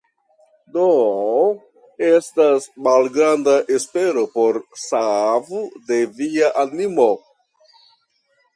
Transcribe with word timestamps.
Do 0.77 0.85
estas 2.07 2.65
malgranda 2.87 3.55
espero 3.77 4.25
por 4.39 4.59
savo 4.87 5.63
de 5.93 6.01
via 6.17 6.53
animo. 6.67 7.09